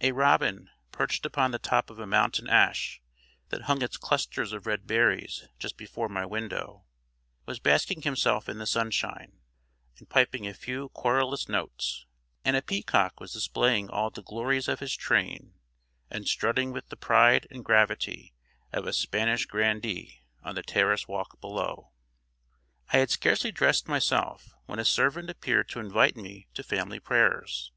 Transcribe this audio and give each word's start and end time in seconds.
A 0.00 0.12
robin, 0.12 0.70
perched 0.92 1.26
upon 1.26 1.50
the 1.50 1.58
top 1.58 1.90
of 1.90 1.98
a 1.98 2.06
mountain 2.06 2.48
ash 2.48 3.02
that 3.50 3.64
hung 3.68 3.82
its 3.82 3.98
clusters 3.98 4.54
of 4.54 4.66
red 4.66 4.86
berries 4.86 5.46
just 5.58 5.76
before 5.76 6.08
my 6.08 6.24
window, 6.24 6.86
was 7.44 7.58
basking 7.58 8.00
himself 8.00 8.48
in 8.48 8.56
the 8.56 8.64
sunshine, 8.64 9.42
and 9.98 10.08
piping 10.08 10.46
a 10.46 10.54
few 10.54 10.88
querulous 10.94 11.50
notes; 11.50 12.06
and 12.46 12.56
a 12.56 12.62
peacock 12.62 13.20
was 13.20 13.34
displaying 13.34 13.90
all 13.90 14.08
the 14.08 14.22
glories 14.22 14.68
of 14.68 14.80
his 14.80 14.96
train, 14.96 15.52
and 16.10 16.26
strutting 16.28 16.72
with 16.72 16.88
the 16.88 16.96
pride 16.96 17.46
and 17.50 17.62
gravity 17.62 18.32
of 18.72 18.86
a 18.86 18.92
Spanish 18.94 19.44
grandee 19.44 20.22
on 20.42 20.54
the 20.54 20.62
terrace 20.62 21.06
walk 21.06 21.38
below. 21.42 21.90
I 22.94 22.96
had 23.00 23.10
scarcely 23.10 23.52
dressed 23.52 23.86
myself, 23.86 24.54
when 24.64 24.78
a 24.78 24.84
servant 24.86 25.28
appeared 25.28 25.68
to 25.68 25.78
invite 25.80 26.16
me 26.16 26.48
to 26.54 26.62
family 26.62 27.00
prayers. 27.00 27.70